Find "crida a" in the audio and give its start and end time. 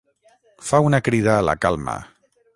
1.09-1.45